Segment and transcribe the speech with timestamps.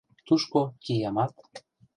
[0.25, 1.33] —Тушко, киямат...